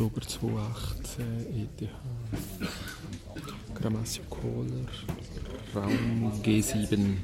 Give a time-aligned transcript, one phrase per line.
[0.00, 1.18] Oktober 2018
[1.52, 1.88] ETH
[3.74, 4.88] Grammacio Kohler
[5.74, 7.16] Raum G7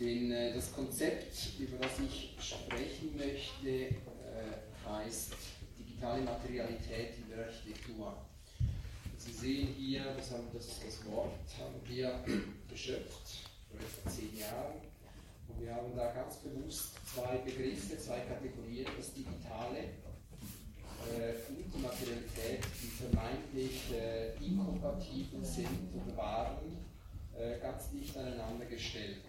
[0.00, 3.94] Denn äh, das Konzept, über das ich sprechen möchte, äh,
[4.88, 5.34] heißt
[5.78, 8.16] digitale Materialität in der Architektur.
[9.18, 12.24] Sie sehen hier, das, haben, das, das Wort haben wir
[12.70, 14.80] geschöpft vor etwa zehn Jahren.
[15.48, 19.90] Und wir haben da ganz bewusst zwei Begriffe, zwei Kategorien, das Digitale
[21.08, 26.76] äh, und die Materialität, die vermeintlich äh, inkompatibel sind oder waren,
[27.38, 29.22] äh, ganz dicht aneinander gestellt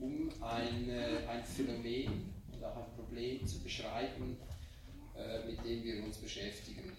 [0.00, 4.36] um ein, äh, ein Phänomen und auch ein Problem zu beschreiben,
[5.16, 6.92] äh, mit dem wir uns beschäftigen.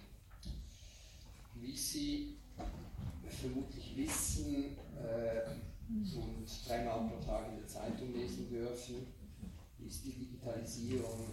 [1.56, 2.38] Wie Sie
[3.42, 5.50] vermutlich wissen äh,
[6.18, 9.08] und dreimal pro Tag in der Zeitung lesen dürfen,
[9.86, 11.26] ist die Digitalisierung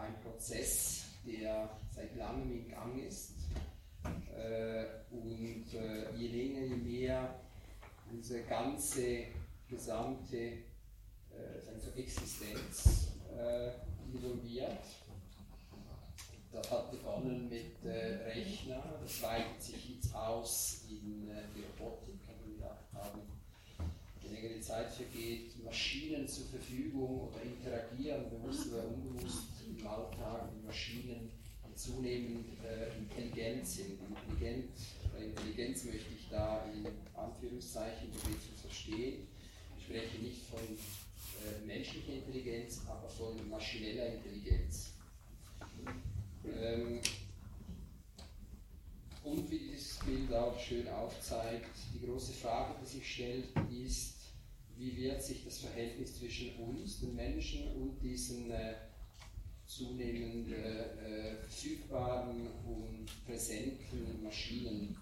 [0.00, 3.32] ein Prozess, der seit langem in Gang ist.
[4.04, 7.34] Äh, und äh, je länger, je mehr
[8.10, 9.24] unsere ganze
[9.68, 10.58] gesamte
[11.82, 13.08] zur Existenz
[14.12, 14.84] involviert.
[16.52, 22.20] Das hat begonnen mit Rechner, das weitet sich jetzt aus in die Robotik.
[22.28, 23.20] Also wir haben,
[24.22, 30.52] je länger die Zeit vergeht, Maschinen zur Verfügung oder interagieren, bewusst oder unbewusst im Alltag
[30.54, 31.30] mit Maschinen,
[31.66, 33.98] die zunehmend äh, intelligent sind.
[34.00, 34.70] Intelligent,
[35.18, 39.26] Intelligenz möchte ich da in Anführungszeichen Begriffe verstehen.
[39.78, 44.92] Ich spreche nicht von äh, menschliche Intelligenz, aber von maschineller Intelligenz.
[46.46, 47.00] Ähm,
[49.24, 54.16] und wie dieses Bild auch schön aufzeigt, die große Frage, die sich stellt, ist,
[54.76, 58.74] wie wird sich das Verhältnis zwischen uns, den Menschen, und diesen äh,
[59.76, 64.96] zunehmend äh, verfügbaren und präsenten Maschinen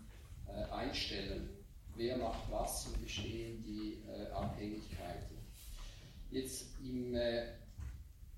[0.46, 1.48] äh, einstellen?
[1.96, 5.36] Wer macht was und wie stehen die äh, Abhängigkeiten?
[6.30, 7.48] Jetzt im äh,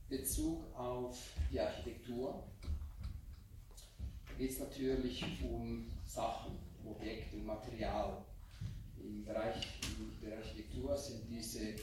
[0.09, 1.19] Bezug auf
[1.50, 2.43] die Architektur
[4.38, 8.25] geht es natürlich um Sachen, Objekte und Material.
[8.99, 9.56] Im Bereich
[10.22, 11.76] der Architektur sind diese äh,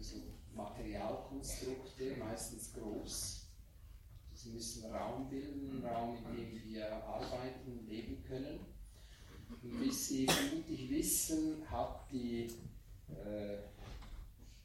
[0.00, 0.16] so
[0.56, 3.46] Materialkonstrukte meistens groß.
[4.34, 8.60] Sie müssen Raum bilden, Raum, in dem wir arbeiten, leben können.
[9.62, 12.46] Und wie Sie vermutlich wissen, hat die
[13.08, 13.58] äh,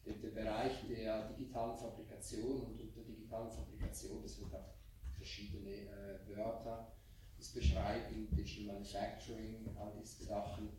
[0.06, 4.74] der, der Bereich der digitalen Fabrikation und unter digitalen Fabrikation, das sind auch
[5.16, 6.92] verschiedene äh, Wörter,
[7.38, 10.70] das Beschreiben, Digital Manufacturing, all diese Sachen.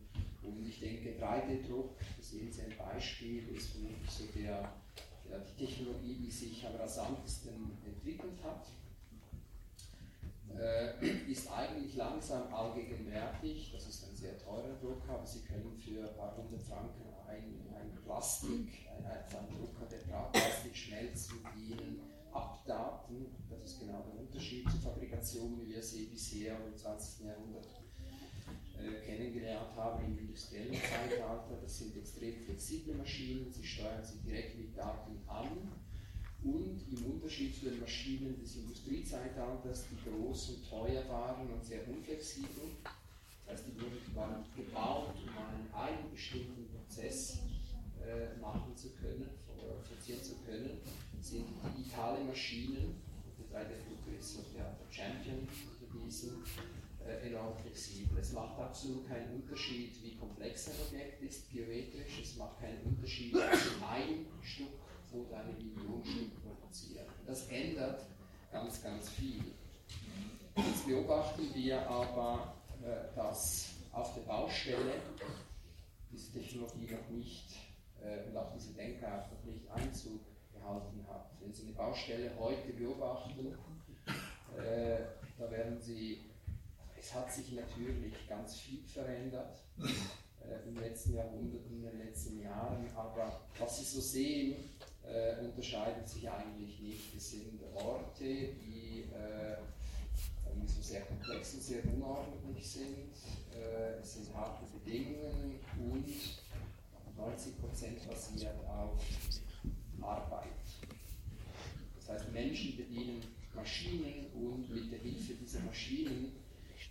[0.43, 4.73] Und ich denke, 3D-Druck, das Sie ein Beispiel, ist vermutlich so der,
[5.41, 8.67] die Technologie, die sich am rasantesten entwickelt hat.
[10.59, 13.73] Äh, ist eigentlich langsam allgegenwärtig.
[13.73, 17.67] Das ist ein sehr teurer Druck, aber Sie können für ein paar hundert Franken ein,
[17.75, 23.27] ein Plastik, ein, Drucker, der Plastik schmelzen, dienen, abdaten.
[23.49, 27.27] Das ist genau der Unterschied zur Fabrikation, wie wir sie bisher im 20.
[27.27, 27.67] Jahrhundert
[29.05, 31.59] kennengelernt haben im industriellen Zeitalter.
[31.61, 35.73] Das sind extrem flexible Maschinen, sie steuern sie direkt mit Daten an.
[36.45, 41.87] Und im Unterschied zu den Maschinen des Industriezeitalters, die groß und teuer waren und sehr
[41.87, 42.73] unflexibel,
[43.47, 47.39] das heißt, die waren gebaut, um einen bestimmten Prozess
[48.01, 50.81] äh, machen zu können oder vollziehen zu können,
[51.21, 51.47] sind
[51.79, 53.01] digitale Maschinen,
[53.39, 58.19] der 3D-Drucker ist so der Champion unter diesen, äh, enorm flexibel.
[58.19, 63.35] Es macht absolut keinen Unterschied, wie komplex ein Objekt ist, geometrisch, es macht keinen Unterschied,
[63.35, 64.69] ob es ein Stück
[65.13, 66.43] oder eine Million Stück
[67.27, 68.05] das ändert
[68.51, 69.43] ganz, ganz viel.
[70.57, 74.95] Jetzt beobachten wir aber, äh, dass auf der Baustelle
[76.11, 77.55] diese Technologie noch nicht
[78.03, 80.21] äh, und auch diese Denkart noch nicht Einzug
[80.53, 81.31] gehalten hat.
[81.41, 83.57] Wenn Sie eine Baustelle heute beobachten,
[84.59, 84.99] äh,
[85.39, 86.21] da werden Sie,
[87.03, 92.87] es hat sich natürlich ganz viel verändert äh, im letzten Jahrhundert, in den letzten Jahren,
[92.95, 94.57] aber was Sie so sehen,
[95.03, 97.17] äh, unterscheidet sich eigentlich nicht.
[97.17, 99.57] Es sind Orte, die äh,
[100.67, 103.11] so sehr komplex und sehr unordentlich sind.
[103.53, 106.07] Äh, es sind harte Bedingungen und
[107.19, 109.03] 90% basiert auf
[110.01, 110.49] Arbeit.
[111.97, 113.23] Das heißt, Menschen bedienen
[113.55, 116.42] Maschinen und mit der Hilfe dieser Maschinen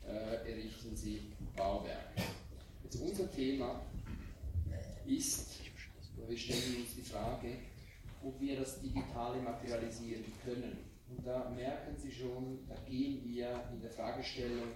[0.07, 1.21] äh, errichten sie
[1.55, 2.21] Bauwerke.
[2.83, 3.81] Jetzt unser Thema
[5.05, 5.47] ist,
[6.27, 7.57] wir stellen uns die Frage,
[8.23, 10.77] ob wir das Digitale materialisieren können.
[11.09, 14.69] Und da merken Sie schon, da gehen wir in der Fragestellung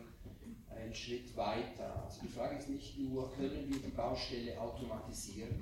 [0.70, 2.04] einen Schritt weiter.
[2.04, 5.62] Also die Frage ist nicht nur, können wir die Baustelle automatisieren,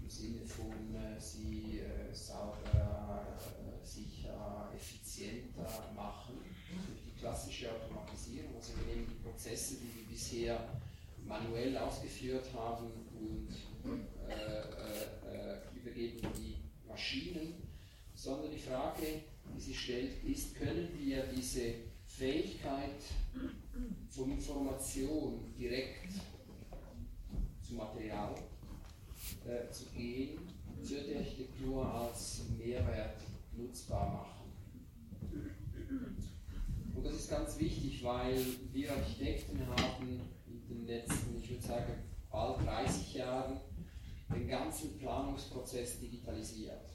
[0.00, 6.38] im Sinne von äh, sie äh, sauber, äh, sicher, effizienter machen,
[6.86, 8.54] durch klassische Automatisierung.
[8.56, 10.68] Also wir nehmen die Prozesse, die wir bisher
[11.24, 12.86] manuell ausgeführt haben
[13.18, 13.48] und
[14.28, 16.56] äh, äh, äh, übergeben die
[16.86, 17.54] Maschinen,
[18.14, 19.22] sondern die Frage,
[19.54, 21.74] die sich stellt, ist, können wir diese
[22.06, 23.00] Fähigkeit
[24.10, 26.12] von Information direkt
[27.62, 28.34] zu Material
[29.46, 30.38] äh, zu gehen,
[30.82, 33.20] für die Architektur als Mehrwert
[33.56, 34.38] nutzbar machen.
[36.94, 41.92] Und das ist ganz wichtig, weil wir Architekten haben in den letzten, ich würde sagen,
[42.30, 43.60] bald 30 Jahren
[44.34, 46.88] den ganzen Planungsprozess digitalisiert.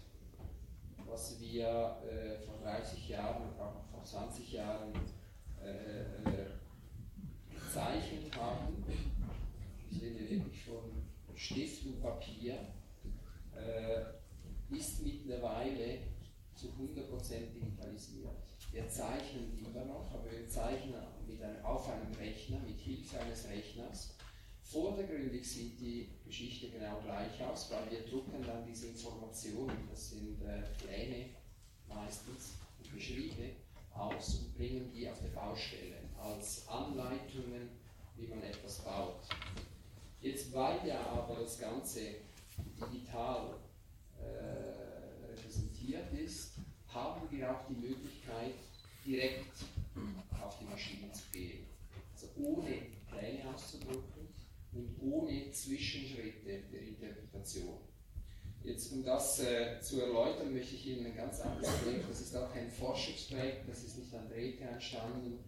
[1.06, 4.92] Was wir äh, vor 30 Jahren auch vor 20 Jahren
[5.62, 6.33] äh,
[7.54, 8.83] gezeichnet haben.
[9.92, 10.89] Ich rede wirklich von
[11.36, 12.57] Stift und Papier,
[13.56, 16.00] äh, ist mittlerweile
[16.56, 18.31] zu 100% digitalisiert.
[18.71, 19.52] Wir zeichnen
[19.83, 20.95] immer noch, aber wir zeichnen
[21.27, 24.15] mit einem, auf einem Rechner, mit Hilfe eines Rechners.
[24.62, 30.41] Vordergründig sieht die Geschichte genau gleich aus, weil wir drucken dann diese Informationen, das sind
[30.41, 31.30] äh, Pläne
[31.88, 33.51] meistens, und Beschriebe,
[33.94, 37.69] aus und bringen die auf der Baustelle als Anleitungen,
[38.15, 39.21] wie man etwas baut.
[40.21, 42.00] Jetzt, weil ja aber das Ganze
[42.80, 43.56] digital
[44.19, 46.53] äh, repräsentiert ist,
[46.88, 48.53] haben wir auch die Möglichkeit,
[49.06, 49.65] direkt
[50.41, 51.65] auf die Maschine zu gehen.
[52.13, 54.27] Also ohne Pläne auszudrucken
[54.73, 57.80] und ohne Zwischenschritte der Interpretation.
[58.63, 62.36] Jetzt, um das äh, zu erläutern, möchte ich Ihnen ein ganz anderes Projekt, das ist
[62.36, 65.40] auch kein Forschungsprojekt, das ist nicht an Drähte entstanden,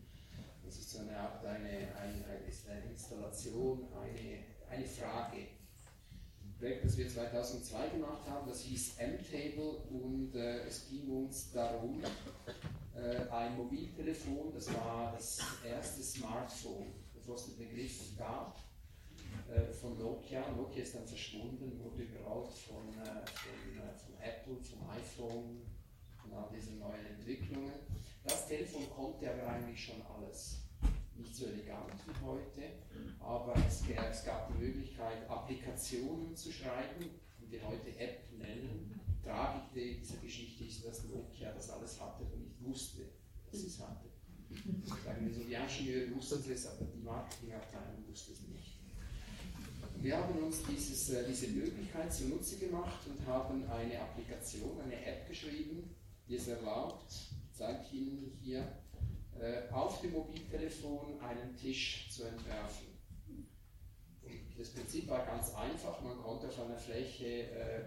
[0.66, 4.40] das ist so eine Art, eine, eine, eine Installation, eine,
[4.70, 5.38] eine Frage.
[5.38, 11.52] Ein Projekt, das wir 2002 gemacht haben, das hieß M-Table und äh, es ging uns
[11.52, 12.02] darum,
[12.96, 18.58] äh, ein Mobiltelefon, das war das erste Smartphone, bevor es den Begriff gab,
[19.50, 20.52] äh, von Nokia.
[20.52, 25.62] Nokia ist dann verschwunden, wurde überrollt von, äh, von, äh, von Apple, vom iPhone,
[26.22, 27.74] von all diesen neuen Entwicklungen.
[28.24, 30.62] Das Telefon konnte aber eigentlich schon alles.
[31.16, 32.62] Nicht so elegant wie heute,
[33.22, 37.06] aber es, es gab die Möglichkeit, Applikationen zu schreiben,
[37.40, 39.00] die heute App nennen.
[39.24, 43.10] Tragik dieser Geschichte ist, dass Nokia das alles hatte und nicht wusste,
[43.50, 44.10] dass es hatte.
[44.84, 48.75] Sagen wir so, die Ingenieure wussten es, aber die Marketingabteilung wusste es nicht.
[50.06, 55.28] Wir haben uns dieses, äh, diese Möglichkeit zunutze gemacht und haben eine Applikation, eine App
[55.28, 55.96] geschrieben,
[56.30, 57.12] die es erlaubt,
[57.52, 58.72] zeige ich Ihnen hier,
[59.42, 62.86] äh, auf dem Mobiltelefon einen Tisch zu entwerfen.
[64.56, 67.86] Das Prinzip war ganz einfach, man konnte auf einer Fläche äh,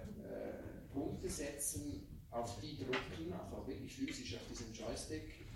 [0.92, 5.47] Punkte setzen, auf die drücken, auch wirklich physisch auf diesem Joystick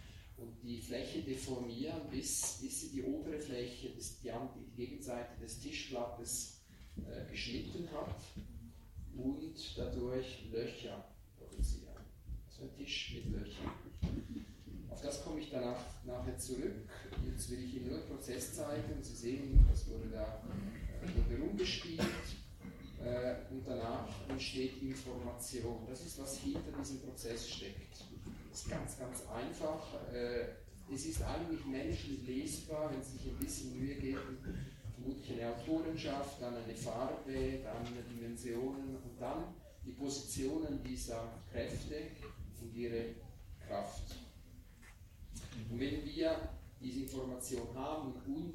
[0.42, 5.60] und die Fläche deformieren, bis, bis sie die obere Fläche, das, die, die Gegenseite des
[5.60, 6.60] Tischblattes
[6.96, 8.20] äh, geschnitten hat
[9.16, 11.04] und dadurch Löcher
[11.36, 12.04] produzieren.
[12.48, 13.72] Also ein Tisch mit Löchern.
[14.90, 16.88] Auf das komme ich danach nachher zurück.
[17.26, 19.02] Jetzt will ich Ihnen nur den Prozess zeigen.
[19.02, 20.42] Sie sehen, das wurde da
[21.02, 22.00] äh, rumgespielt
[23.02, 25.86] äh, und danach entsteht Information.
[25.88, 28.04] Das ist, was hinter diesem Prozess steckt.
[28.52, 29.94] Ist ganz, ganz einfach.
[30.12, 30.44] Äh,
[30.92, 34.38] es ist eigentlich menschlich lesbar, wenn Sie sich ein bisschen Mühe geben.
[34.94, 39.54] Vermutlich eine Autorenschaft, dann eine Farbe, dann Dimensionen und dann
[39.86, 41.96] die Positionen dieser Kräfte
[42.60, 43.14] und ihre
[43.66, 44.16] Kraft.
[45.70, 46.36] Und wenn wir
[46.78, 48.54] diese Information haben und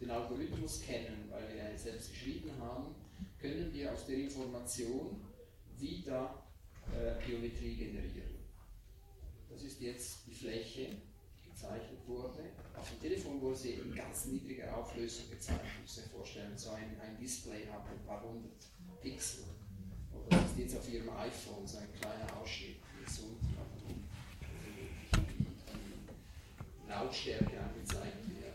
[0.00, 2.94] den Algorithmus kennen, weil wir ihn selbst geschrieben haben,
[3.40, 5.20] können wir aus der Information
[5.78, 6.44] wieder
[6.92, 8.41] äh, Geometrie generieren.
[9.52, 10.88] Das ist jetzt die Fläche,
[11.44, 12.40] die gezeichnet wurde.
[12.74, 15.66] Auf dem Telefon wurde sie in ganz niedriger Auflösung gezeichnet.
[15.76, 18.66] Ich muss mir vorstellen, so ein, ein Display hat ein paar hundert
[19.00, 19.44] Pixel.
[20.12, 23.52] Oder das ist jetzt auf Ihrem iPhone so ein kleiner Ausschnitt, wie es unten
[26.88, 28.52] Lautstärke angezeigt wird.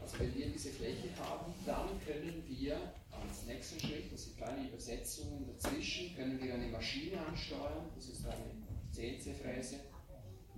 [0.00, 4.68] Also wenn wir diese Fläche haben, dann können wir als nächsten Schritt, das sind kleine
[4.68, 8.52] Übersetzungen dazwischen, können wir eine Maschine ansteuern, das ist eine
[8.92, 9.80] CNC-Fräse,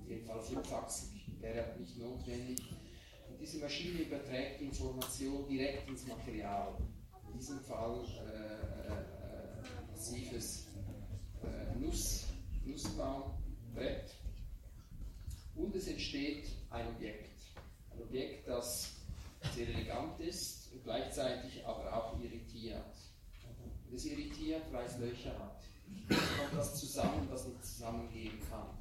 [0.08, 2.58] in jedem Fall fünfachsig, wäre nicht notwendig.
[3.28, 6.76] Und diese Maschine überträgt die Information direkt ins Material.
[7.30, 10.66] In diesem Fall äh, äh, massives
[11.42, 12.26] äh, Nuss,
[12.64, 14.14] Nussbaumbrett.
[15.54, 17.40] Und es entsteht ein Objekt.
[17.90, 18.94] Ein Objekt, das
[19.54, 22.96] sehr elegant ist und gleichzeitig aber auch irritiert.
[23.88, 25.62] Und es irritiert, weil es Löcher hat.
[26.08, 28.77] Es kommt das zusammen, was nicht zusammengehen kann.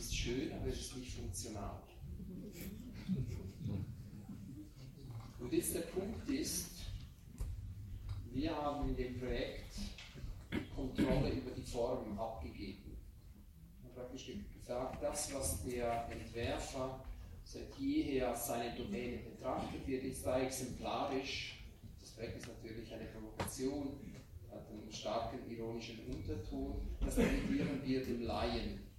[0.00, 1.82] Ist schön, aber es ist nicht funktional.
[5.38, 6.70] Und jetzt der Punkt ist,
[8.32, 9.74] wir haben in dem Projekt
[10.74, 12.96] Kontrolle über die Form abgegeben.
[13.94, 17.04] Praktisch gesagt, das, was der Entwerfer
[17.44, 21.62] seit jeher als seine Domäne betrachtet wird, ist da exemplarisch.
[22.00, 24.00] Das Projekt ist natürlich eine Provokation,
[24.50, 26.88] hat einen starken ironischen Unterton.
[27.04, 28.89] Das delegieren wir dem Laien.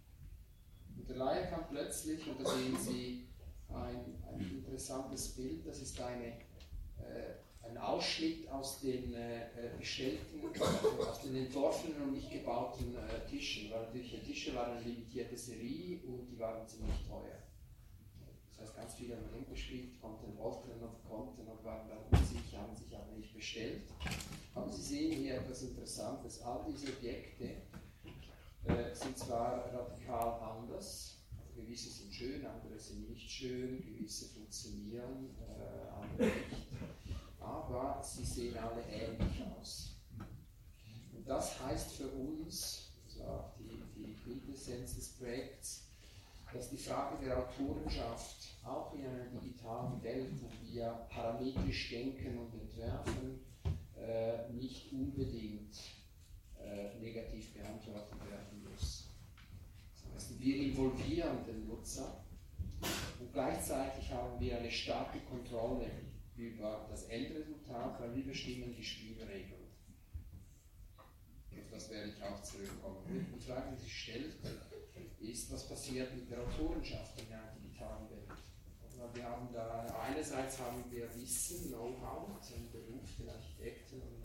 [1.12, 3.28] Der Laie kann plötzlich, und da sehen Sie
[3.68, 10.42] ein, ein interessantes Bild, das ist eine, äh, ein Ausschnitt aus den äh, bestellten,
[11.06, 13.70] aus den entworfenen und nicht gebauten äh, Tischen.
[13.72, 17.44] Weil natürlich Tische waren eine limitierte Serie und die waren ziemlich teuer.
[18.50, 22.76] Das heißt, ganz viele haben umgespielt, konnten, wollten und konnten und waren dann unsicher, haben
[22.76, 23.82] sich aber nicht bestellt.
[24.56, 26.42] Aber Sie sehen hier etwas Interessantes.
[26.42, 27.50] All diese Objekte
[28.66, 35.36] äh, sind zwar radikal anders, also gewisse sind schön, andere sind nicht schön, gewisse funktionieren,
[35.40, 36.68] äh, andere nicht,
[37.40, 39.96] aber sie sehen alle ähnlich aus.
[41.14, 45.88] Und das heißt für uns, also auch die, die Quintessenz des Projekts,
[46.54, 52.54] dass die Frage der Autorenschaft auch in einer digitalen Welt, wo wir parametrisch denken und
[52.54, 53.40] entwerfen,
[53.98, 55.78] äh, nicht unbedingt
[56.72, 59.10] äh, negativ beantwortet werden muss.
[59.94, 62.24] Das heißt, wir involvieren den Nutzer
[63.20, 65.92] und gleichzeitig haben wir eine starke Kontrolle
[66.36, 69.68] über das Endresultat, weil wir bestimmen die Spielregeln.
[71.52, 73.28] Auf das werde ich auch zurückkommen.
[73.36, 74.36] Die Frage, die sich stellt,
[75.20, 78.32] ist, was passiert mit der Autorenschaft in der digitalen Welt.
[79.14, 84.21] Wir haben da, einerseits haben wir Wissen, Know-how, den Beruf, den Architekten und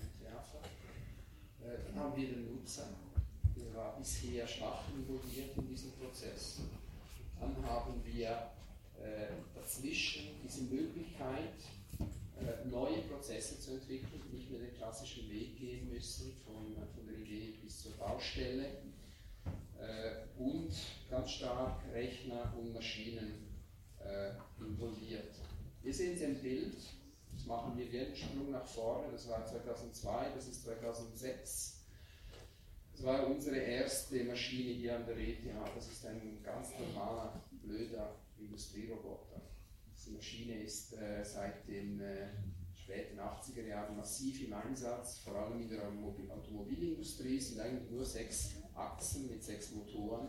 [1.87, 2.89] dann haben wir den Nutzer,
[3.57, 6.61] der war bisher schwach involviert in diesen Prozess.
[7.41, 8.51] Dann haben wir
[9.03, 11.55] äh, dazwischen diese Möglichkeit,
[11.99, 17.07] äh, neue Prozesse zu entwickeln, die nicht mehr den klassischen Weg gehen müssen, von, von
[17.07, 18.67] der Idee bis zur Baustelle
[19.79, 20.71] äh, und
[21.11, 23.47] ganz stark Rechner und Maschinen
[24.01, 25.35] äh, involviert.
[25.83, 26.77] Hier sehen Sie ein Bild,
[27.47, 31.85] machen wir jeden Sprung nach vorne, das war 2002, das ist 2006.
[32.93, 35.45] Das war unsere erste Maschine hier an der ETH.
[35.75, 39.43] Das ist ein ganz normaler, blöder Industrieroboter.
[39.95, 42.29] Diese Maschine ist äh, seit den äh,
[42.75, 45.83] späten 80er Jahren massiv im Einsatz, vor allem in der
[46.31, 47.37] Automobilindustrie.
[47.37, 50.29] Es sind eigentlich nur sechs Achsen mit sechs Motoren,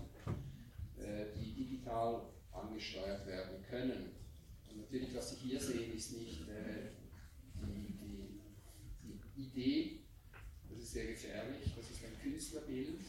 [0.97, 2.21] äh, die digital
[2.51, 4.11] angesteuert werden können.
[4.69, 6.96] Und natürlich, was Sie hier sehen, ist nicht äh,
[7.75, 7.93] die,
[9.03, 9.99] die, die Idee,
[10.69, 12.99] das ist sehr gefährlich, das ist ein Künstlerbild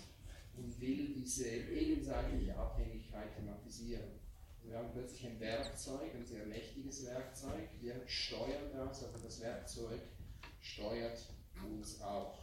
[0.56, 4.18] und will diese gegenseitige Abhängigkeit thematisieren.
[4.64, 7.68] Wir haben plötzlich ein Werkzeug, ein sehr mächtiges Werkzeug.
[7.80, 10.00] Wir steuern das, aber das Werkzeug
[10.60, 11.18] steuert
[11.70, 12.38] uns auch.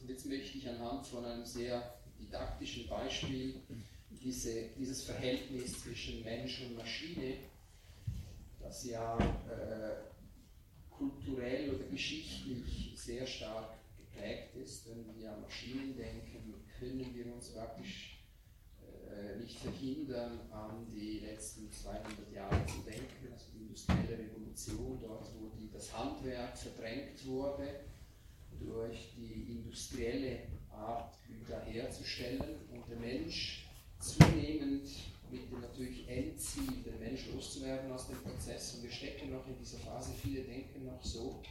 [0.00, 3.54] Und jetzt möchte ich anhand von einem sehr didaktischen Beispiel
[4.10, 7.36] diese, dieses Verhältnis zwischen Mensch und Maschine,
[8.60, 10.11] das ja äh,
[10.98, 14.88] kulturell oder geschichtlich sehr stark geprägt ist.
[14.88, 18.18] Wenn wir an Maschinen denken, können wir uns praktisch
[19.12, 25.28] äh, nicht verhindern, an die letzten 200 Jahre zu denken, also die industrielle Revolution, dort
[25.38, 27.80] wo die, das Handwerk verdrängt wurde
[28.60, 33.66] durch die industrielle Art, Güter herzustellen und der Mensch
[33.98, 34.88] zunehmend
[35.32, 38.74] mit dem natürlich Endziel, den Mensch loszuwerden aus dem Prozess.
[38.74, 41.42] Und wir stecken noch in dieser Phase, viele denken noch so,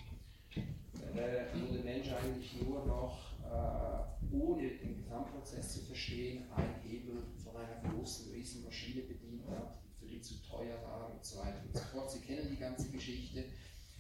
[0.55, 7.23] äh, wo der Mensch eigentlich nur noch, äh, ohne den Gesamtprozess zu verstehen, ein Hebel
[7.43, 11.61] von einer großen Riesenmaschine bedient hat, die für ihn zu teuer war und so weiter
[11.65, 12.11] und so fort.
[12.11, 13.45] Sie kennen die ganze Geschichte.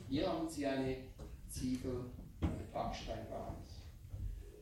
[0.07, 0.97] Hier haben Sie eine
[1.49, 2.11] Ziegel,
[2.41, 3.67] eine Backsteinwand.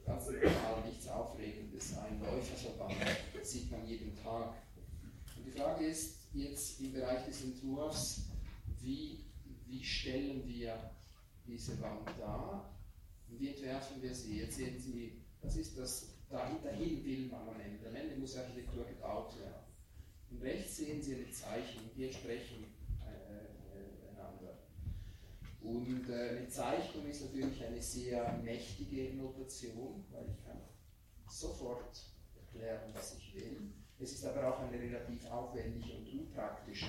[0.05, 2.95] Ganz normal, nichts Aufregendes, ein Läuferverband,
[3.37, 4.55] das sieht man jeden Tag.
[5.39, 8.29] Und die Frage ist jetzt im Bereich des Entwurfs,
[8.81, 9.25] wie,
[9.67, 10.91] wie stellen wir
[11.45, 12.75] diese Wand dar
[13.31, 14.39] wie entwerfen wir sie?
[14.39, 17.87] Jetzt sehen Sie, das ist das, dahin, dahin will man am Ende.
[17.87, 19.65] Am Ende muss Architektur gebaut werden.
[20.31, 22.65] Und rechts sehen Sie eine Zeichnung, die entsprechen
[25.61, 30.61] und äh, eine Zeichnung ist natürlich eine sehr mächtige Notation, weil ich kann
[31.27, 32.01] sofort
[32.35, 33.73] erklären, was ich will.
[34.01, 36.85] Es ist aber auch eine relativ aufwendige und unpraktische,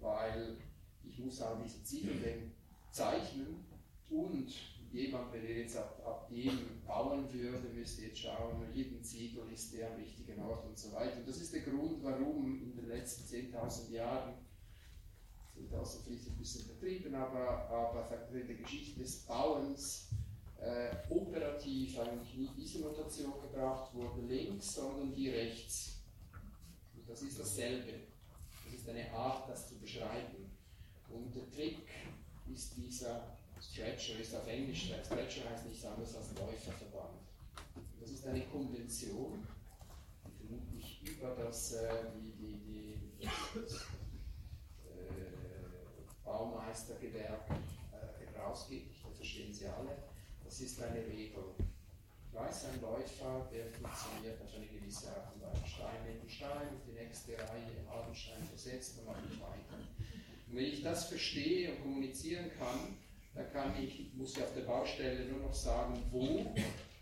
[0.00, 0.56] weil
[1.04, 2.50] ich muss auch diese Ziele
[2.90, 3.66] zeichnen
[4.10, 4.50] und
[4.92, 9.74] jemand, wenn er jetzt ab, ab dem bauen würde, müsste jetzt schauen, jeden Ziegel ist
[9.74, 11.18] der am richtigen Ort und so weiter.
[11.18, 14.34] Und das ist der Grund, warum in den letzten 10.000 Jahren
[15.54, 20.10] sind also vielleicht ein bisschen vertrieben, aber, aber in der Geschichte des Bauens
[20.60, 25.95] äh, operativ eigentlich nicht diese Notation gebracht wurde, links, sondern die rechts.
[27.06, 27.92] Das ist dasselbe.
[28.64, 30.50] Das ist eine Art, das zu beschreiben.
[31.10, 31.88] Und der Trick
[32.52, 37.20] ist dieser Stretcher, ist auf Englisch, Stretcher heißt nichts anderes als Läuferverband.
[38.00, 39.46] Das ist eine Konvention,
[40.26, 42.56] die vermutlich über das, äh, die, die,
[43.20, 43.86] die, das
[46.24, 49.96] Baumeistergewerk äh, herausgibt, das verstehen Sie alle,
[50.44, 51.44] das ist eine Regel.
[52.36, 55.66] Weiß, ein Läufer, der funktioniert auf eine gewisse Art und Weise.
[55.66, 59.80] Stein neben Stein, die nächste Reihe, halben Stein versetzt, dann mache ich weiter.
[60.48, 62.96] Und wenn ich das verstehe und kommunizieren kann,
[63.34, 66.54] dann kann ich, muss ich auf der Baustelle nur noch sagen, wo,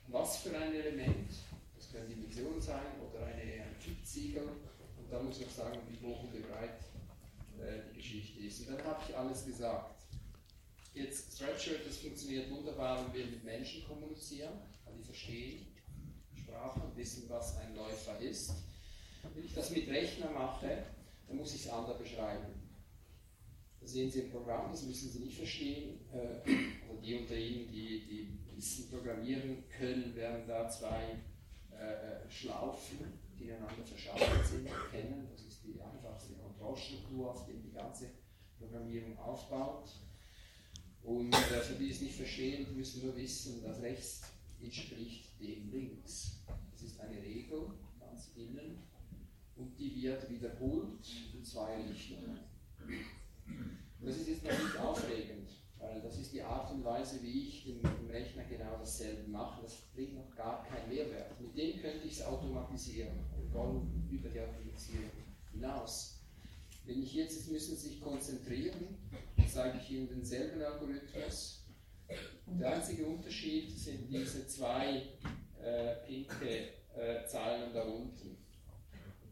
[0.09, 1.31] was für ein Element,
[1.77, 6.07] das können Dimensionen sein oder eine, ein Typziegel, und dann muss ich auch sagen, wie
[6.07, 6.79] hoch und wie breit
[7.61, 8.61] äh, die Geschichte ist.
[8.61, 9.95] Und dann habe ich alles gesagt.
[10.95, 14.53] Jetzt Spreadshirt, das funktioniert wunderbar, wenn wir mit Menschen kommunizieren,
[14.97, 15.67] die verstehen
[16.35, 18.53] Sprache und wissen, was ein Läufer ist.
[19.35, 20.85] Wenn ich das mit Rechner mache,
[21.27, 22.47] dann muss ich es anders beschreiben.
[23.81, 26.01] Da sehen Sie im Programm, das müssen Sie nicht verstehen.
[26.13, 26.51] Äh,
[26.89, 31.19] also die unter Ihnen, die, die wissen, programmieren können, werden da zwei
[31.71, 32.99] äh, Schlaufen,
[33.39, 35.29] die ineinander verschachtelt sind, erkennen.
[35.31, 38.11] Das ist die einfachste Kontrollstruktur, auf der die ganze
[38.59, 39.91] Programmierung aufbaut.
[41.03, 44.23] Und äh, für die es nicht verstehen, die müssen nur wissen, dass rechts
[44.65, 46.43] entspricht dem links.
[46.73, 48.83] Das ist eine Regel ganz innen
[49.57, 52.41] und die wird wiederholt in zwei Richtungen.
[52.87, 57.49] Und das ist jetzt noch nicht aufregend, weil das ist die Art und Weise, wie
[57.49, 59.63] ich im, im Rechner genau dasselbe mache.
[59.63, 61.41] Das bringt noch gar keinen Mehrwert.
[61.41, 63.19] Mit dem könnte ich es automatisieren.
[63.37, 65.11] Wir wollen über die Automatisierung
[65.53, 66.21] hinaus.
[66.87, 68.99] Wenn ich jetzt, jetzt müssen Sie sich konzentrieren,
[69.51, 71.64] zeige ich Ihnen denselben Algorithmus.
[72.47, 75.03] Der einzige Unterschied sind diese zwei
[75.63, 78.37] äh, pinke äh, Zahlen da unten.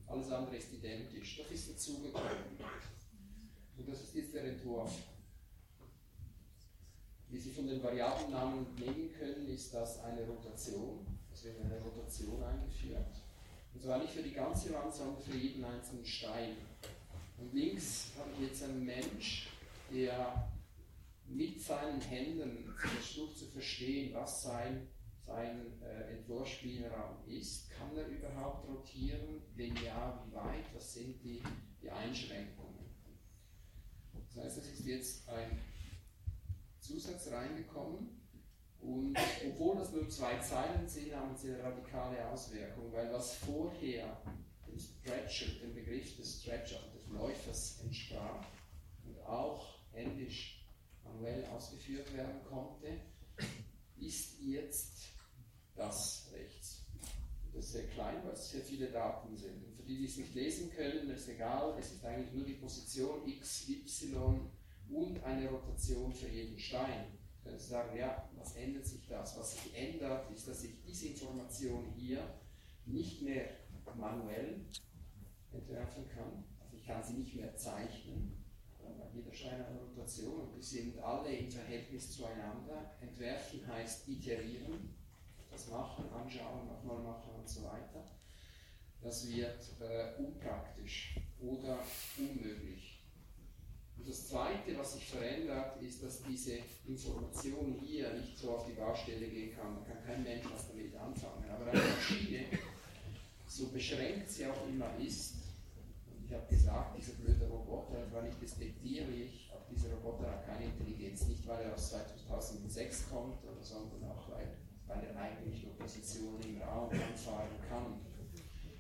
[0.07, 1.39] Alles andere ist identisch.
[1.39, 2.31] Das ist dazugekommen.
[3.77, 4.93] Und das ist jetzt der Entwurf.
[7.29, 11.07] Wie Sie von den Variablennamen nehmen können, ist das eine Rotation.
[11.33, 13.07] Es wird eine Rotation eingeführt.
[13.73, 16.57] Und zwar nicht für die ganze Wand, sondern für jeden einzelnen Stein.
[17.39, 19.49] Und links habe ich jetzt einen Mensch,
[19.91, 20.52] der
[21.35, 24.89] mit seinen Händen versucht zu verstehen, was sein,
[25.21, 27.71] sein äh, Entwurfsspielraum ist.
[27.71, 29.43] Kann er überhaupt rotieren?
[29.55, 30.65] Wenn ja, wie weit?
[30.75, 31.43] Was sind die,
[31.81, 32.73] die Einschränkungen?
[34.13, 35.59] Das heißt, es ist jetzt ein
[36.81, 38.21] Zusatz reingekommen.
[38.81, 39.17] Und
[39.47, 44.21] obwohl das nur zwei Zeilen sind, haben sie eine radikale Auswirkung, weil was vorher
[44.67, 46.81] dem Stretcher, dem Begriff des Stretcher,
[47.13, 48.47] Läufers entsprach
[49.05, 50.62] und auch händisch
[51.13, 53.01] manuell ausgeführt werden konnte,
[53.97, 55.13] ist jetzt
[55.75, 56.87] das rechts.
[57.53, 59.63] Das ist sehr klein, weil es sehr viele Daten sind.
[59.65, 62.55] Und für die, die es nicht lesen können, ist egal, es ist eigentlich nur die
[62.55, 64.51] Position x, y
[64.89, 67.19] und eine Rotation für jeden Stein.
[67.43, 69.37] Können Sie sagen, ja, was ändert sich das?
[69.37, 72.41] Was sich ändert, ist, dass ich diese Information hier
[72.87, 73.49] nicht mehr
[73.97, 74.65] manuell
[75.53, 78.42] entwerfen kann, ich kann sie nicht mehr zeichnen,
[79.15, 82.93] hat eine Rotation und die sind alle im Verhältnis zueinander.
[83.01, 84.95] Entwerfen heißt iterieren,
[85.51, 88.05] das Machen, Anschauen, nochmal machen und so weiter.
[89.03, 91.79] Das wird äh, unpraktisch oder
[92.17, 93.01] unmöglich.
[93.99, 98.73] Und das Zweite, was sich verändert, ist, dass diese Information hier nicht so auf die
[98.73, 99.77] Baustelle gehen kann.
[99.77, 101.49] Da kann kein Mensch was damit anfangen.
[101.51, 102.47] Aber eine Maschine,
[103.47, 105.42] so beschränkt sie auch immer ist,
[106.33, 110.65] ich habe gesagt, dieser blöde Roboter, das war nicht despektierlich, auch dieser Roboter hat keine
[110.65, 116.43] Intelligenz, nicht weil er aus 2006 kommt, sondern auch weil, weil er eigentlich nur Positionen
[116.43, 118.01] im Raum anfahren kann.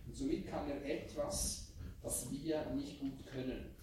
[0.06, 3.76] Und somit kann er etwas, was wir nicht gut können.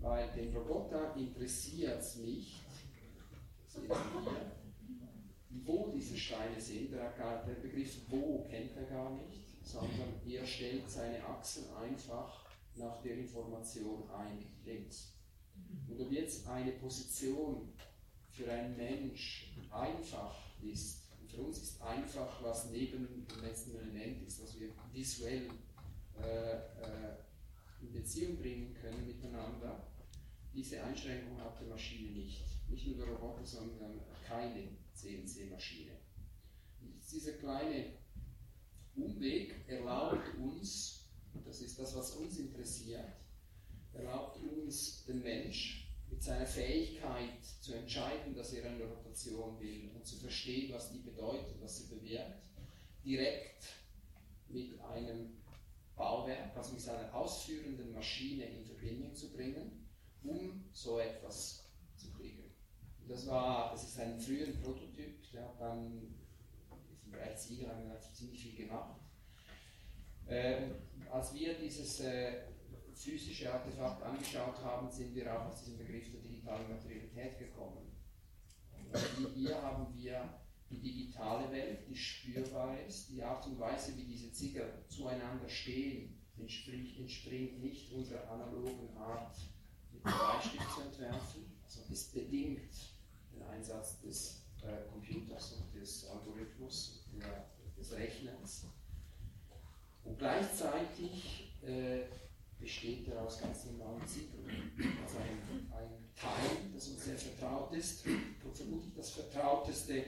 [0.00, 2.64] Weil den Roboter interessiert es nicht,
[5.64, 6.92] wo diese Steine sind.
[6.92, 7.12] Der,
[7.46, 13.16] der Begriff wo kennt er gar nicht, sondern er stellt seine Achsen einfach nach der
[13.18, 15.12] Information ein, links.
[15.88, 17.72] Und ob jetzt eine Position
[18.30, 24.42] für einen Mensch einfach ist, für uns ist einfach, was neben dem letzten Element ist,
[24.42, 25.50] was wir visuell
[26.18, 27.16] äh, äh,
[27.80, 29.86] in Beziehung bringen können miteinander.
[30.54, 32.44] Diese Einschränkung hat die Maschine nicht.
[32.68, 35.92] Nicht nur der Roboter, sondern keine CNC-Maschine.
[37.10, 37.92] Dieser kleine
[38.96, 41.08] Umweg erlaubt uns,
[41.44, 43.12] das ist das, was uns interessiert,
[43.92, 50.06] erlaubt uns den Mensch mit seiner Fähigkeit zu entscheiden, dass er eine Rotation will und
[50.06, 52.48] zu verstehen, was die bedeutet, was sie bewirkt,
[53.04, 53.64] direkt
[54.48, 55.36] mit einem
[55.96, 59.88] Bauwerk, also mit seiner ausführenden Maschine in Verbindung zu bringen,
[60.22, 62.44] um so etwas zu kriegen.
[63.08, 66.14] Das war, das ist ein früher Prototyp, der hat dann
[67.16, 67.68] Bereich Ziegel
[68.12, 69.00] ziemlich viel gemacht.
[70.28, 70.72] Ähm,
[71.10, 72.46] als wir dieses äh,
[72.94, 77.92] physische Artefakt angeschaut haben, sind wir auch aus diesem Begriff der digitalen Materialität gekommen.
[78.92, 84.04] Und hier haben wir die digitale Welt, die spürbar ist, die Art und Weise, wie
[84.04, 89.36] diese Ziegel zueinander stehen, entspricht, entspringt nicht unserer analogen Art,
[89.92, 91.58] mit dem Bleistift zu entwerfen.
[91.64, 92.72] Also es bedingt
[93.32, 97.05] den Einsatz des äh, Computers und des Algorithmus,
[97.76, 98.66] des Rechnens.
[100.04, 102.02] Und gleichzeitig äh,
[102.58, 104.72] besteht er aus ganz normalen Ziegeln.
[105.02, 110.04] Also ein, ein Teil, das uns sehr vertraut ist, und vermutlich das vertrauteste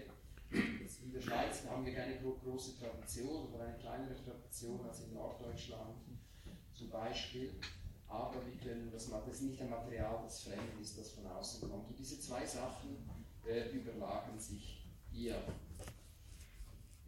[0.50, 5.96] in der Schweiz haben wir keine große Tradition oder eine kleinere Tradition als in Norddeutschland
[6.72, 7.54] zum Beispiel.
[8.06, 11.68] Aber wir können das, das ist nicht ein Material, das fremd ist, das von außen
[11.68, 11.88] kommt.
[11.88, 13.06] Und diese zwei Sachen
[13.46, 15.36] äh, überlagen sich hier.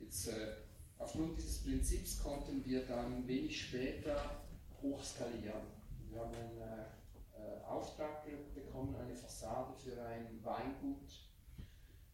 [0.01, 0.57] Jetzt, äh,
[0.99, 4.43] aufgrund dieses Prinzips konnten wir dann wenig später
[4.83, 5.63] hochskalieren.
[6.09, 11.31] Wir haben einen äh, Auftrag bekommen, eine Fassade für ein Weingut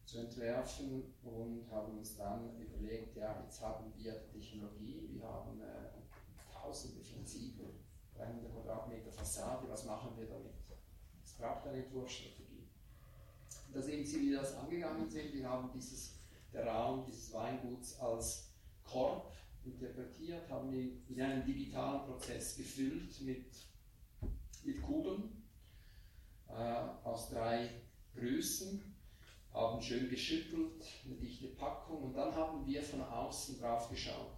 [0.05, 6.53] zu entwerfen und haben uns dann überlegt, ja, jetzt haben wir Technologie, wir haben äh,
[6.53, 7.83] tausende von Ziegeln,
[8.15, 10.53] 300 Quadratmeter Fassade, was machen wir damit?
[11.23, 12.69] Es braucht eine Entwurfsstrategie.
[13.73, 15.33] Da sehen Sie, wie wir das angegangen sind.
[15.33, 16.16] Wir haben dieses,
[16.65, 18.51] Raum dieses Weinguts als
[18.83, 23.45] Korb interpretiert, haben ihn in einen digitalen Prozess gefüllt mit,
[24.63, 25.43] mit Kugeln
[26.49, 26.53] äh,
[27.03, 27.69] aus drei
[28.15, 28.95] Größen
[29.53, 34.37] haben schön geschüttelt, eine dichte Packung und dann haben wir von außen drauf geschaut.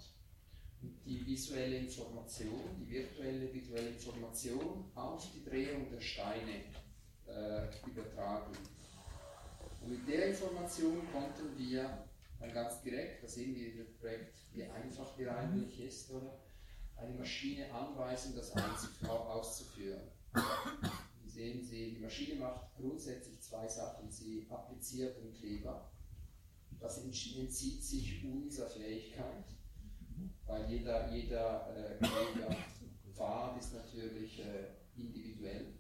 [0.82, 6.64] Und die visuelle Information, die virtuelle visuelle Information auf die Drehung der Steine
[7.28, 8.54] äh, übertragen.
[9.82, 12.06] Und mit der Information konnten wir
[12.39, 16.39] dann ganz direkt, da sehen wir in dem Projekt, wie einfach die eigentlich ist, oder?
[16.95, 18.52] Eine Maschine anweisen, das
[19.08, 20.02] auszuführen
[21.39, 24.12] sehen Sie, die Maschine macht grundsätzlich zwei Sachen.
[24.12, 25.89] Sie appliziert einen Kleber.
[26.80, 29.45] Das entzieht sich unserer Fähigkeit,
[30.45, 35.73] weil jeder, jeder äh, Kleberpfad ist natürlich äh, individuell.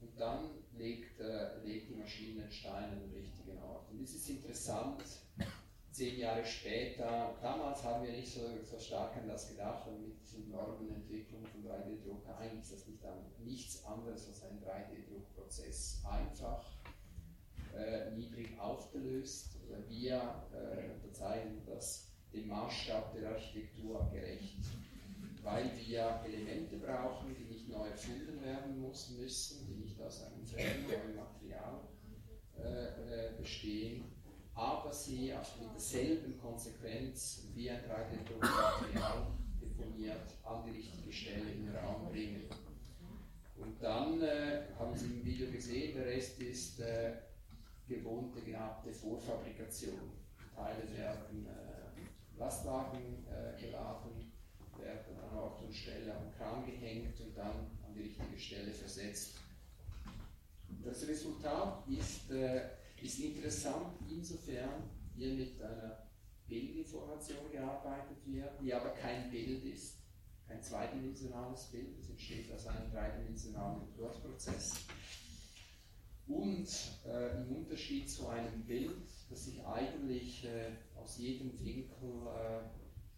[0.00, 3.90] Und dann legt, äh, legt die Maschine den Stein an den richtigen Ort.
[3.90, 5.02] Und es ist interessant,
[5.98, 10.22] zehn Jahre später, damals haben wir nicht so, so stark an das gedacht und mit
[10.22, 16.04] dieser enormen Entwicklung von 3D-Drucker, eigentlich ist das nicht an, nichts anderes als ein 3D-Druckprozess.
[16.08, 16.64] Einfach,
[17.76, 19.56] äh, niedrig aufgelöst.
[19.88, 24.60] Wir äh, bezeichnen das dem Maßstab der Architektur gerecht,
[25.42, 31.16] weil wir Elemente brauchen, die nicht neu erfunden werden müssen, die nicht aus einem neuen
[31.16, 31.80] Material
[32.56, 34.17] äh, äh bestehen
[34.58, 39.28] aber sie mit derselben Konsequenz wie ein 3D-Druckmaterial
[39.60, 42.42] deponiert an die richtige Stelle im Raum bringen.
[43.56, 47.12] Und dann äh, haben Sie im Video gesehen, der Rest ist äh,
[47.86, 50.10] gewohnte, gehabte Vorfabrikation.
[50.54, 54.32] Teile werden äh, Lastwagen äh, geladen,
[54.76, 59.36] werden an Ort und Stelle am Kran gehängt und dann an die richtige Stelle versetzt.
[60.84, 62.62] Das Resultat ist, äh,
[63.02, 66.08] ist interessant insofern, hier mit einer
[66.48, 69.98] Bildinformation gearbeitet wird, die aber kein Bild ist,
[70.46, 74.86] kein zweidimensionales Bild, es entsteht aus einem dreidimensionalen Entwurfsprozess.
[76.26, 76.68] Und
[77.06, 82.60] äh, im Unterschied zu einem Bild, das sich eigentlich äh, aus jedem Winkel äh,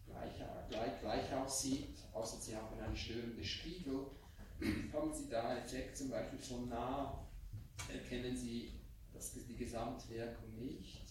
[0.05, 0.35] gleich,
[0.69, 4.07] gleich, gleich aussieht, außer Sie haben einen störenden Spiegel,
[4.93, 7.27] haben Sie da einen Effekt zum Beispiel von nah,
[7.91, 8.80] erkennen Sie
[9.13, 11.01] das, die Gesamtwirkung nicht,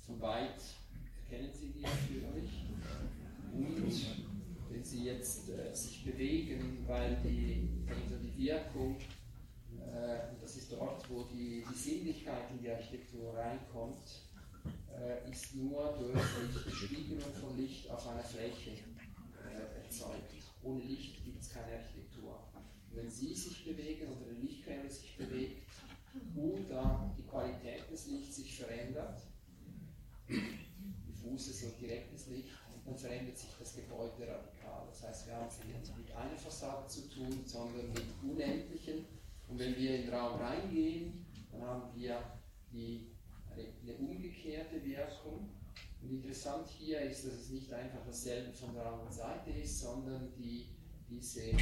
[0.00, 0.60] von weit
[1.30, 2.50] erkennen Sie die natürlich.
[3.52, 8.96] Und wenn Sie jetzt äh, sich bewegen, weil die, also die Wirkung,
[9.78, 14.22] äh, das ist dort, wo die, die Sinnlichkeit in die Architektur reinkommt,
[14.98, 20.32] äh, ist nur durch die Spiegelung von Licht auf einer Fläche äh, erzeugt.
[20.62, 22.42] Ohne Licht gibt es keine Architektur.
[22.90, 25.67] Und wenn Sie sich bewegen oder eine Lichtquelle sich bewegt
[26.36, 29.20] oder die Qualität des Lichts sich verändert,
[30.28, 32.48] diffuses und direktes Licht,
[32.84, 34.86] dann verändert sich das Gebäude radikal.
[34.88, 39.04] Das heißt, wir haben es nicht mit einer Fassade zu tun, sondern mit unendlichen.
[39.48, 42.20] Und wenn wir in den Raum reingehen, dann haben wir
[42.72, 43.08] die,
[43.50, 45.48] eine, eine umgekehrte Wirkung.
[46.00, 50.32] Und interessant hier ist, dass es nicht einfach dasselbe von der anderen Seite ist, sondern
[50.36, 50.66] die,
[51.08, 51.52] diese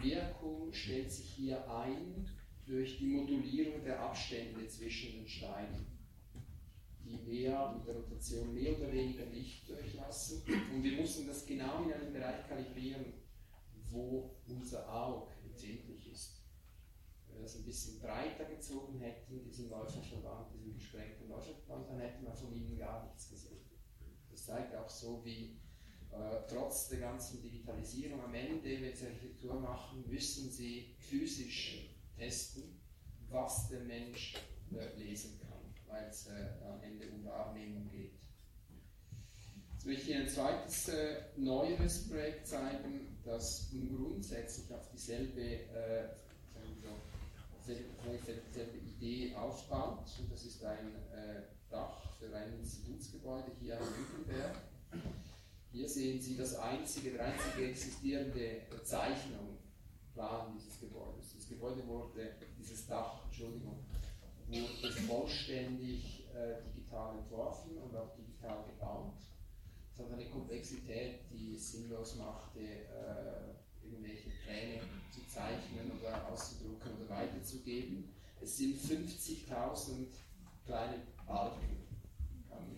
[0.00, 2.28] Wirkung stellt sich hier ein
[2.66, 5.94] durch die Modulierung der Abstände zwischen den Steinen
[7.04, 10.42] die mehr mit der Rotation mehr oder weniger Licht durchlassen.
[10.72, 13.12] Und wir mussten das genau in einem Bereich kalibrieren,
[13.90, 16.40] wo unser Auge empfindlich ist.
[17.26, 22.24] Wenn wir das ein bisschen breiter gezogen hätten, diesen Läuferverband, diesen gesprengten Läuferverband, dann hätten
[22.24, 23.60] wir von ihnen gar nichts gesehen.
[24.30, 25.60] Das zeigt auch so, wie
[26.10, 32.80] äh, trotz der ganzen Digitalisierung am Ende, wenn Sie Architektur machen, müssen Sie physisch testen,
[33.28, 34.34] was der Mensch
[34.72, 35.54] äh, lesen kann
[35.94, 38.12] weil es äh, am Ende um Wahrnehmung geht.
[39.72, 46.08] Jetzt möchte ich Ihnen ein zweites äh, neueres Projekt zeigen, das grundsätzlich auf dieselbe, äh,
[47.66, 50.06] dieselbe Idee aufbaut.
[50.18, 54.56] Und das ist ein äh, Dach für ein Institutsgebäude hier am Hügelberg.
[55.72, 59.53] Hier sehen Sie das einzige, der einzige existierende Zeichnung,
[60.14, 61.34] Plan dieses Gebäudes.
[61.34, 63.84] Das Gebäude wurde, dieses Dach, Entschuldigung,
[64.48, 69.14] wurde vollständig äh, digital entworfen und auch digital gebaut.
[69.92, 76.92] Es hat eine Komplexität, die es sinnlos machte, äh, irgendwelche Pläne zu zeichnen oder auszudrucken
[76.96, 78.08] oder weiterzugeben.
[78.40, 80.06] Es sind 50.000
[80.64, 81.84] kleine Balken.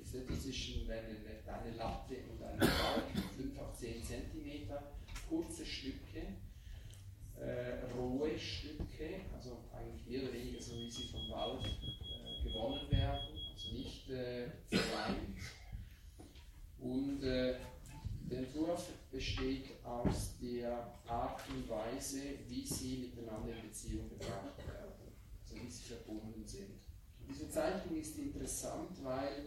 [0.02, 1.02] Es ist zwischen eine,
[1.46, 4.68] eine Latte und einem Balken, 5 auf 10 cm,
[5.28, 6.05] kurze Stücke
[8.16, 13.36] rohe Stücke, also eigentlich mehr oder weniger so wie sie vom Wald äh, gewonnen werden,
[13.52, 15.38] also nicht äh, verleimt.
[16.78, 17.56] Und äh,
[18.30, 24.92] der Entwurf besteht aus der Art und Weise, wie sie miteinander in Beziehung gebracht werden,
[25.40, 26.80] also wie sie verbunden sind.
[27.28, 29.46] Diese Zeichnung ist interessant, weil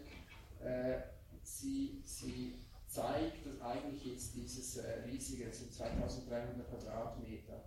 [0.62, 1.02] äh,
[1.44, 2.56] sie, sie
[2.88, 7.64] zeigt, dass eigentlich jetzt dieses äh, riesige, sind 2300 Quadratmeter,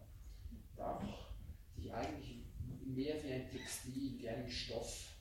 [0.83, 1.01] Dach
[1.77, 2.45] sich eigentlich
[2.85, 5.15] mehr wie ein Textil, wie einen Stoff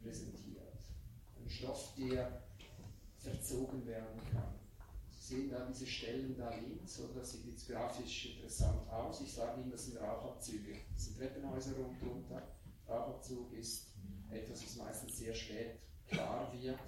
[0.00, 0.78] präsentiert.
[1.36, 2.42] Ein Stoff, der
[3.18, 4.54] verzogen werden kann.
[5.10, 9.20] Sie sehen da diese Stellen da links, oder das sieht jetzt grafisch interessant aus.
[9.20, 10.76] Ich sage Ihnen, das sind Rauchabzüge.
[10.94, 12.42] Das sind Treppenhäuser rundunter.
[12.88, 13.88] Rauchabzug ist
[14.30, 16.78] etwas, was meistens sehr spät klar wird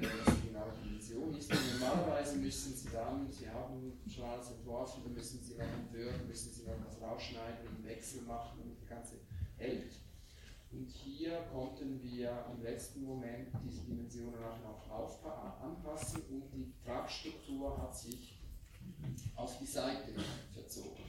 [0.00, 1.50] die genaue Dimension ist.
[1.50, 6.26] Und normalerweise müssen Sie dann, Sie haben schon alles entworfen, dann müssen Sie noch entwürfen,
[6.26, 9.14] müssen Sie was rausschneiden, einen Wechsel machen, damit das Ganze
[9.56, 9.92] hält.
[10.70, 17.80] Und hier konnten wir im letzten Moment diese Dimensionen auch noch anpassen und die Tragstruktur
[17.80, 18.38] hat sich
[19.34, 20.12] auf die Seite
[20.52, 21.04] verzogen.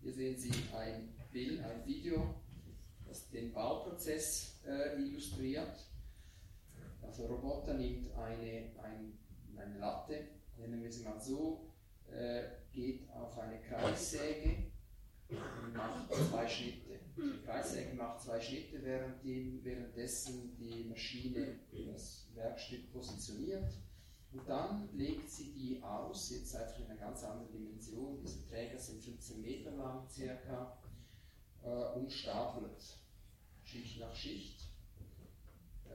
[0.00, 2.34] Hier sehen Sie ein Bild, ein Video,
[3.06, 5.91] das den Bauprozess äh, illustriert.
[7.12, 9.18] Also Roboter nimmt eine, ein,
[9.54, 11.68] eine Latte, nennen wir sie mal so,
[12.10, 14.72] äh, geht auf eine Kreissäge
[15.28, 17.00] und macht zwei Schnitte.
[17.14, 23.70] Die Kreissäge macht zwei Schnitte, während die, währenddessen die Maschine das Werkstück positioniert.
[24.32, 28.22] Und dann legt sie die aus, jetzt einfach in einer ganz anderen Dimension.
[28.22, 30.78] Diese Träger sind 15 Meter lang circa
[31.62, 32.96] äh, und stapelt
[33.64, 34.71] Schicht nach Schicht,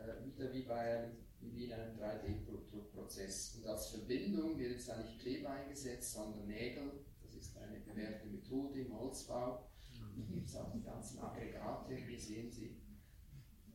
[0.05, 3.55] äh, wieder wie, bei einem, wie in einem 3D-Prozess.
[3.55, 7.05] Und als Verbindung wird jetzt da nicht Kleber eingesetzt, sondern Nägel.
[7.21, 9.69] Das ist eine bewährte Methode im Holzbau.
[10.17, 12.81] Da gibt es auch die ganzen Aggregate, hier sehen Sie,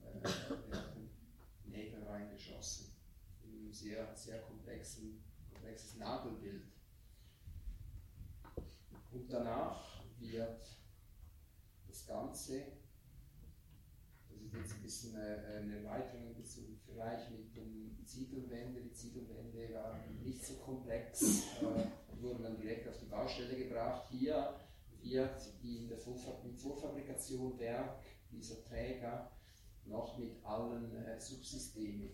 [0.00, 1.10] äh, werden
[1.64, 2.92] Nägel reingeschossen.
[3.44, 6.64] In einem sehr, sehr komplexen, komplexes Nagelbild.
[9.12, 10.78] Und danach wird
[11.86, 12.64] das Ganze,
[14.44, 18.82] ist jetzt ein bisschen eine Erweiterung im Vergleich mit den Ziegelwänden.
[18.82, 24.08] Die Ziegelwände waren nicht so komplex, äh, wurden dann direkt auf die Baustelle gebracht.
[24.10, 24.54] Hier
[25.02, 29.30] wird in der Vorfabrikation Werk dieser Träger
[29.84, 32.10] noch mit allen äh, Subsystemen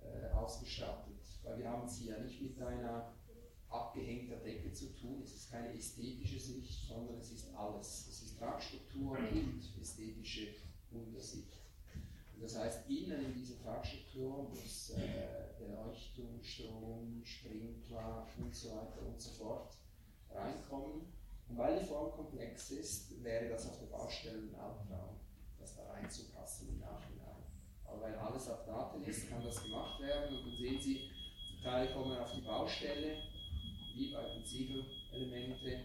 [0.00, 1.20] äh, ausgestattet.
[1.42, 3.14] Weil wir haben es hier nicht mit einer
[3.68, 5.22] abgehängter Decke zu tun.
[5.22, 8.06] Es ist keine ästhetische Sicht, sondern es ist alles.
[8.08, 10.48] Es ist Tragstruktur und ästhetische
[10.94, 11.58] Untersicht.
[12.34, 19.06] Und das heißt, innen in diese Tragstruktur muss äh, Beleuchtung, Strom, Sprinkler und so weiter
[19.06, 19.76] und so fort
[20.30, 21.12] reinkommen.
[21.48, 25.20] Und weil die Form komplex ist, wäre das auf der Baustelle ein Albtraum,
[25.58, 27.44] das da reinzupassen im Nachhinein.
[27.84, 30.36] Aber weil alles auf Daten ist, kann das gemacht werden.
[30.36, 31.10] Und dann sehen Sie,
[31.52, 33.18] die Teile kommen auf die Baustelle,
[33.94, 35.84] wie bei den Ziegelelemente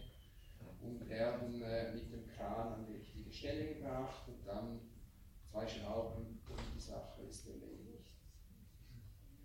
[0.81, 4.79] und werden äh, mit dem Kran an die richtige Stelle gebracht und dann
[5.51, 8.11] zwei Schrauben und die Sache ist erledigt.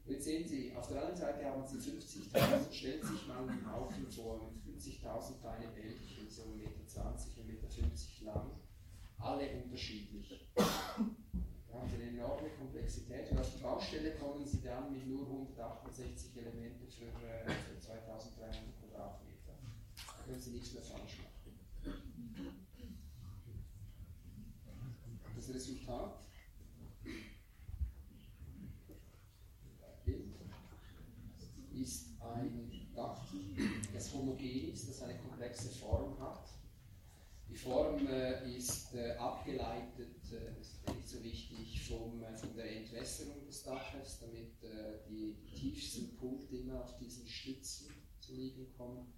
[0.04, 4.10] Jetzt sehen Sie, auf der einen Seite haben Sie 50.000, stellen sich mal einen Haufen
[4.10, 8.50] vor mit 50.000 kleine Bällchen, so 1,20 Meter, 1,50 Meter lang,
[9.18, 10.40] alle unterschiedlich.
[10.56, 15.24] Da haben Sie eine enorme Komplexität und auf die Baustelle kommen Sie dann mit nur
[15.24, 19.54] 168 Elemente für, äh, für 2300 Quadratmeter.
[19.96, 21.32] Da können Sie nichts mehr falsch machen.
[25.34, 26.18] Das Resultat
[31.72, 33.32] ist ein Dach,
[33.94, 36.48] das homogen ist, das eine komplexe Form hat.
[37.48, 42.56] Die Form äh, ist äh, abgeleitet, äh, das ist nicht so wichtig, vom, äh, von
[42.56, 48.34] der Entwässerung des Daches, damit äh, die, die tiefsten Punkte immer auf diesen Stützen zu
[48.34, 49.12] liegen kommen.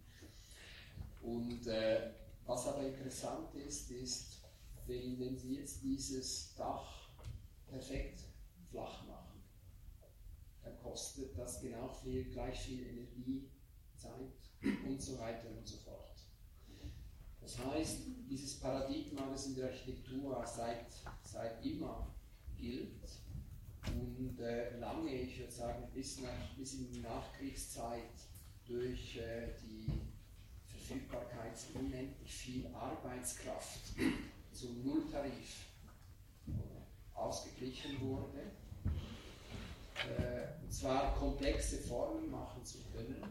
[1.23, 2.11] Und äh,
[2.45, 4.44] was aber interessant ist, ist,
[4.87, 7.09] wenn, wenn Sie jetzt dieses Dach
[7.67, 8.21] perfekt
[8.71, 9.43] flach machen,
[10.63, 13.51] dann kostet das genau viel, gleich viel Energie,
[13.97, 14.33] Zeit
[14.87, 16.15] und so weiter und so fort.
[17.41, 20.87] Das heißt, dieses Paradigma, das in der Architektur seit,
[21.23, 22.15] seit immer
[22.57, 23.05] gilt
[23.87, 28.15] und äh, lange, ich würde sagen, bis, nach, bis in die Nachkriegszeit
[28.67, 29.87] durch äh, die
[30.67, 33.95] Verfügbarkeit unendlich viel Arbeitskraft
[34.55, 35.67] zum Nulltarif
[37.15, 38.41] ausgeglichen wurde.
[40.19, 43.23] Äh, und zwar komplexe Formen machen zu können.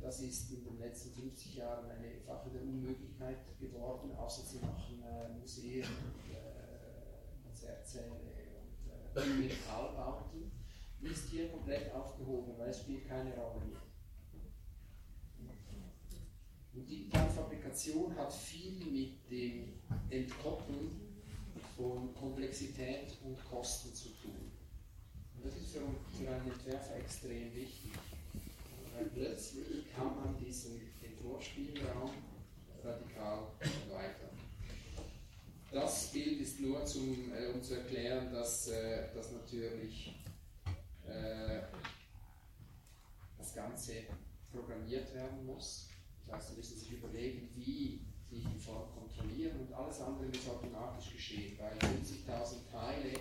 [0.00, 5.02] Das ist in den letzten 50 Jahren eine Sache der Unmöglichkeit geworden, außer sie machen
[5.02, 10.52] äh, Museen, äh, Konzertsäle und äh, Metallbauten.
[11.00, 13.85] Ist hier komplett aufgehoben, weil es spielt keine Rolle mehr.
[16.76, 19.72] Und digitale Fabrikation hat viel mit dem
[20.10, 21.00] Entkoppeln
[21.74, 24.52] von Komplexität und Kosten zu tun.
[25.34, 25.80] Und das ist für,
[26.18, 27.92] für einen Entwerfer extrem wichtig.
[28.94, 32.10] Weil plötzlich kann man diesen Entwurfsspielraum
[32.84, 34.36] radikal erweitern.
[35.72, 40.14] Das Bild ist nur zum, äh, um zu erklären, dass, äh, dass natürlich
[41.06, 41.62] äh,
[43.38, 43.92] das Ganze
[44.52, 45.85] programmiert werden muss.
[46.28, 51.56] Das müssen sich überlegen, wie Sie die Form kontrollieren und alles andere muss automatisch geschehen,
[51.58, 53.12] weil 50.000 Teile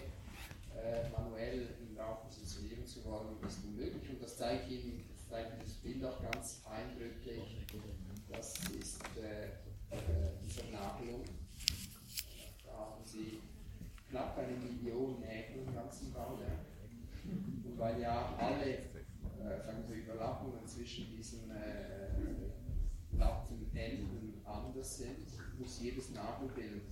[0.76, 4.10] äh, manuell im Raum positionieren zu wollen, ist unmöglich.
[4.10, 7.68] Und das zeigt Ihnen, das zeigt dieses Bild auch ganz eindrücklich.
[8.30, 9.46] Das ist äh,
[9.96, 11.24] äh, die Vernagelung.
[12.66, 13.40] Da haben Sie
[14.10, 16.66] knapp eine Million Nägel im ganzen Bauwerk.
[17.24, 18.78] Und weil ja alle
[19.46, 22.10] äh, sagen wir, Überlappungen zwischen diesen äh,
[23.18, 25.28] Lattenenden anders sind,
[25.60, 26.84] muss jedes Nagelbild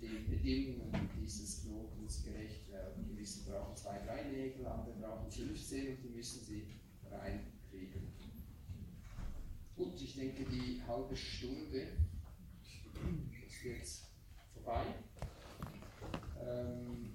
[0.00, 3.06] den Bedingungen dieses Knotens gerecht werden.
[3.08, 6.66] Gewisse brauchen zwei, drei Nägel, andere brauchen 15 und die müssen sie
[7.10, 8.12] reinkriegen.
[9.76, 11.88] Gut, ich denke, die halbe Stunde
[13.46, 14.04] ist jetzt
[14.52, 14.84] vorbei.
[16.40, 17.14] Ähm,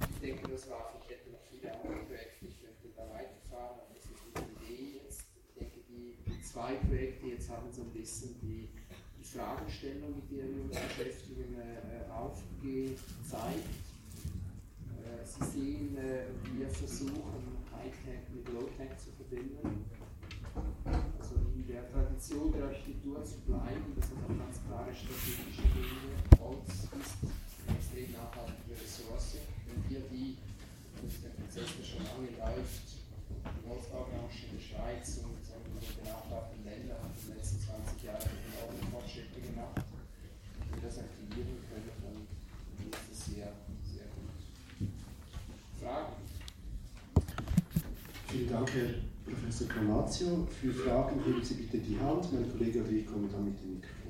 [0.00, 3.94] ich denke, das war, ich hätte noch viele andere Projekte, ich möchte da weiterfahren, aber
[3.94, 5.24] das ist die Idee jetzt.
[5.48, 7.21] Ich denke, die, die zwei Projekte
[7.52, 8.68] haben so ein bisschen die,
[9.18, 13.68] die Fragestellung, mit der wir uns beschäftigen, äh, aufgezeigt.
[15.02, 16.24] Äh, Sie sehen, äh,
[16.56, 19.84] wir versuchen Hightech mit Low-Tech zu verbinden.
[20.84, 26.12] Also in der Tradition der Architektur zu bleiben, das hat auch ganz klare strategische Gründe.
[26.40, 29.36] Holz ist eine extrem nachhaltige Ressource.
[29.66, 30.36] Wenn wir die,
[31.00, 35.51] das ist der Prozess, der schon lange läuft, die Holzbaubranche in der Schweiz und
[35.82, 39.82] den benachbarten Ländern hat in den letzten 20 Jahren enorme Fortschritte gemacht.
[39.82, 43.50] Wenn wir das aktivieren können, dann ist das sehr,
[43.82, 44.30] sehr gut.
[45.80, 46.14] Fragen?
[48.28, 48.94] Vielen Dank, Herr
[49.26, 50.46] Professor Gramazio.
[50.60, 52.32] Für Fragen heben Sie bitte die Hand.
[52.32, 54.01] Mein Kollege oder ich komme dann mit dem Mikrofon.